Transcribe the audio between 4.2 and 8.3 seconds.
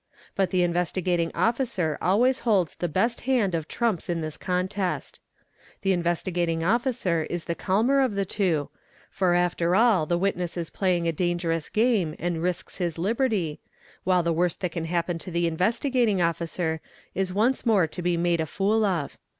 this contest. The_ Investigating Officer is the calmer of the